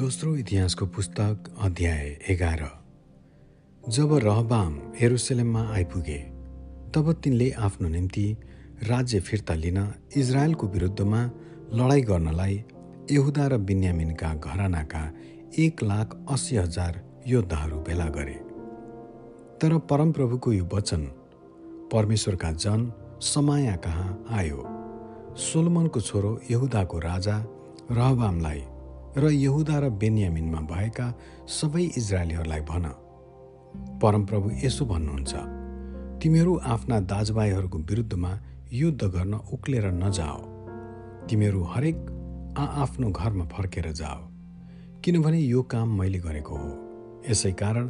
[0.00, 2.60] दोस्रो इतिहासको पुस्तक अध्याय एघार।
[3.84, 6.16] जब रहबाम हेरुसलेममा आइपुगे
[6.94, 8.24] तब तिनले आफ्नो निम्ति
[8.88, 9.78] राज्य फिर्ता लिन
[10.16, 11.20] इजरायलको विरुद्धमा
[11.74, 12.56] लडाईँ गर्नलाई
[13.10, 15.04] यहुदा र बिन्यामिनका घरानाका
[15.58, 18.38] एक लाख अस्सी हजार योद्धाहरू भेला गरे।
[19.60, 21.06] तर परमप्रभुको यो वचन
[21.92, 22.92] परमेश्वरका जन
[23.34, 24.66] समाया कहाँ आयो।
[25.44, 27.38] सोलमनको छोरो यहुदाको राजा
[27.92, 28.64] रहबामलाई
[29.16, 31.06] र यहुदा र बेन्यामिनमा भएका
[31.48, 32.84] सबै इजरायलीहरूलाई भन।
[34.02, 35.32] परमप्रभु यसो भन्नुहुन्छ
[36.22, 38.32] तिमीहरू आफ्ना दाजुभाइहरूको विरुद्धमा
[38.72, 40.40] युद्ध गर्न उक्लेर नजाओ।
[41.26, 41.98] तिमीहरू हरेक
[42.58, 44.20] आआफ्नो घरमा फर्केर जाओ
[45.04, 46.70] किनभने यो काम मैले गरेको हो।
[47.30, 47.88] यसै कारण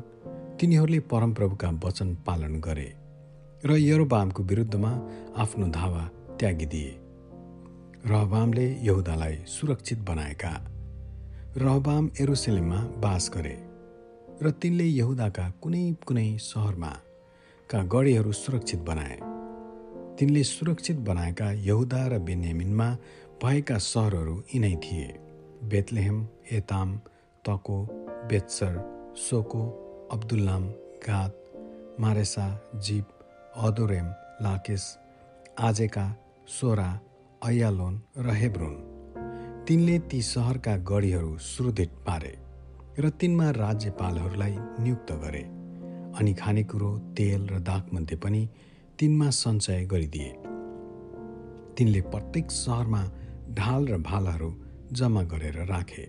[0.60, 2.88] तिनीहरूले परमप्रभुका वचन पालन गरे
[3.64, 4.92] र यरोबामको विरुद्धमा
[5.36, 6.04] आफ्नो धावा
[6.40, 6.92] त्यागिदिए।
[8.06, 10.52] रहबामले यहुदालाई सुरक्षित बनाएका।
[11.56, 13.54] रहबाम एरुसलेममा बास गरे
[14.42, 16.90] र तिनले यहुदाका कुनै कुनै सहरमा
[17.70, 19.16] का गढीहरू सुरक्षित बनाए।
[20.18, 22.86] तिनले सुरक्षित बनाएका यहुदा र बेन्यामिनमा
[23.42, 25.08] भएका सहरहरू यिनै थिए।
[25.64, 26.96] बेतलेहेम एताम
[27.44, 27.78] तको
[28.30, 28.78] Bethzur
[29.16, 29.64] Soco
[30.12, 30.68] Adullam
[31.08, 31.34] Gath
[32.00, 33.08] Mareshah Ziph
[33.56, 34.06] Adoraim
[34.46, 34.86] Lachish
[35.58, 36.06] Azekah
[36.46, 36.88] Zorah
[37.42, 38.89] Aijalon र हेब्रोन।
[39.68, 42.32] तिनले ती सहरका गढीहरू सुदृढ पारे
[42.98, 45.42] र तिनमा राज्यपालहरूलाई नियुक्त गरे।
[46.18, 48.42] अनि खानेकुरो तेल र दागमध्ये पनि
[48.98, 50.32] तिनमा सञ्चय गरिदिए।
[51.78, 53.02] तिनले प्रत्येक सहरमा
[53.54, 54.50] ढाल र भालाहरू
[54.92, 56.06] जम्मा गरेर राखे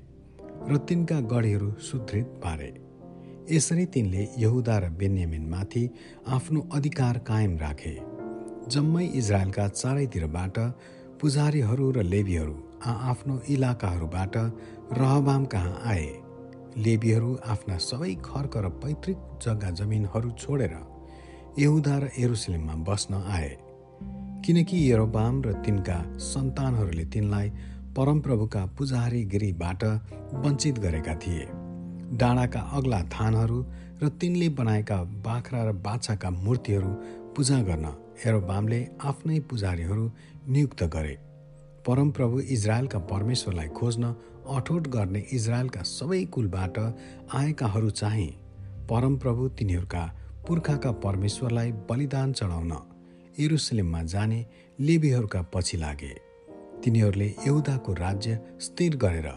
[0.70, 2.72] र तिनका गढीहरू सुदृढ पारे।
[3.52, 5.84] यसरी तिनले यहुदा र बेन्यामिनमाथि
[6.28, 7.96] आफ्नो अधिकार कायम राखे।
[8.74, 10.58] जम्मै इजरायलका चारैतिरबाट
[11.22, 14.38] पुजारीहरू र लेबीहरू आफ्नो इलाकाहरूबाट
[14.98, 16.08] रहबाम कहाँ आए।
[16.78, 20.74] लेबीहरू आफ्ना सबै खर्क र पैतृक जग्गा जमिनहरू छोडेर
[21.60, 23.58] यहुदा र एरुसलेममा बस्न आए।
[24.46, 27.50] किनकि यरोबाम र तिनका सन्तानहरूले तिनलाई
[27.96, 29.84] परमप्रभुका पुजारीगिरीबाट
[30.34, 31.48] वञ्चित गरेका थिए।
[32.18, 33.66] डाँडाका अग्ला थानहरू
[34.02, 36.92] र तिनले बनाएका बाख्रा र बाछाका मूर्तिहरू
[37.36, 37.88] पूजा गर्न
[38.26, 40.12] एरोबामले आफ्नै पुजारीहरू
[40.48, 41.31] नियुक्त गरे।
[41.88, 44.14] परमप्रभु इजरायलका परमेश्वरलाई खोज्न
[44.56, 46.78] अठोट गर्ने इजरायलका सबै कुलबाट
[47.36, 48.30] आएकाहरू चाहिँ
[48.90, 50.04] परमप्रभु तिनीहरूका
[50.48, 52.74] पुर्खाका परमेश्वरलाई बलिदान चढाउन
[53.40, 54.46] एरुसलेममा जाने
[54.80, 56.14] लेबीहरूका पछि लागे।
[56.84, 59.30] तिनीहरूले एउटाको राज्य स्थिर गरेर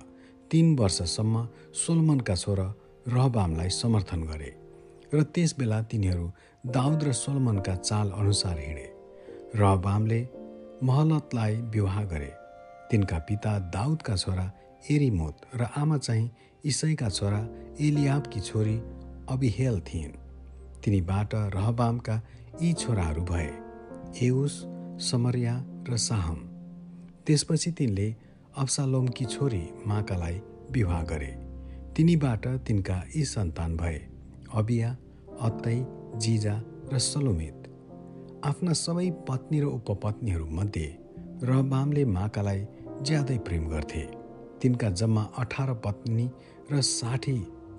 [0.50, 2.68] तीन वर्षसम्म सोलमनका छोरा
[3.08, 4.54] रहबामलाई समर्थन गरे
[5.14, 6.30] र त्यसबेला तिनीहरू
[6.76, 8.86] दाउद र सोलमनका चाल अनुसार हिँडे।
[9.56, 10.20] रहबामले
[10.82, 12.32] महलतलाई विवाह गरे।
[12.90, 14.50] तिनका पिता दाउदका छोरा
[14.90, 16.30] एरिमोत र आमा चाहिँ
[16.64, 17.38] इसैका छोरा
[17.80, 18.76] एलियाबकी छोरी
[19.28, 20.12] अबिहेल थिइन्।
[20.84, 22.20] तिनीबाट रहबामका
[22.62, 23.50] यी छोराहरू भए
[24.26, 24.64] एउस
[25.00, 25.54] समरिया
[25.88, 26.36] र साहम।
[27.26, 28.14] त्यसपछि तिनले
[28.58, 31.32] अब्सालोमकी छोरी माकालाई विवाह गरे।
[31.96, 33.98] तिनीबाट तिनका यी सन्तान भए
[34.54, 34.96] अबिया
[35.40, 35.76] अत्तै
[36.16, 36.60] जिजा
[36.92, 37.63] र सलोमित।
[38.44, 40.88] आफ्ना सबै पत्नी र उपपत्नीहरूमध्ये
[41.48, 42.60] रहबामले माकालाई
[43.00, 44.02] ज्यादै प्रेम गर्थे।
[44.60, 46.26] तिनका जम्मा अठार पत्नी
[46.72, 47.36] र साठी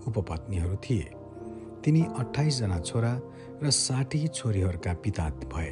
[0.08, 1.06] उपपत्नीहरू थिए।
[1.86, 3.14] तिनी अठाइसजना छोरा
[3.62, 5.72] र साठी छोरीहरूका पिता भए।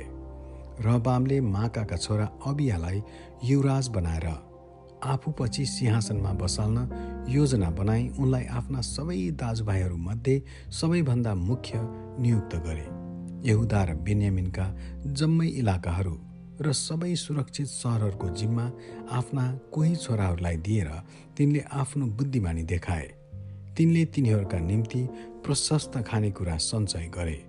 [0.86, 3.02] रहबामले माकाका छोरा अबियालाई
[3.44, 4.28] युवराज बनाएर
[5.10, 6.78] आफूपछि सिंहासनमा बसाल्न
[7.30, 11.74] योजना बनाई उनलाई आफ्ना सबै दाजुभाइहरूमध्ये सबैभन्दा मुख्य
[12.22, 12.93] नियुक्त गरे।
[13.46, 14.66] यहुदा र बेन्यामिनका
[15.06, 16.16] जम्मै इलाकाहरू
[16.62, 18.66] र सबै सुरक्षित सहरहरूको जिम्मा
[19.12, 20.90] आफ्ना कोही छोराहरूलाई दिएर
[21.38, 23.08] तिनले आफ्नो बुद्धिमानी देखाए।
[23.78, 25.02] तिनले तिनीहरूका निम्ति
[25.46, 27.40] प्रशस्त खानेकुरा सञ्चय गरे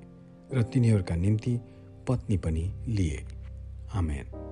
[0.55, 1.60] र तिनीहरूका निम्ति
[2.09, 3.25] पत्नी पनि लिए।
[3.94, 4.44] आमेन।